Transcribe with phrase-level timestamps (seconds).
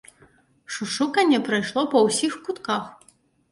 [0.75, 2.83] Шушуканне прайшло па ўсіх кутках.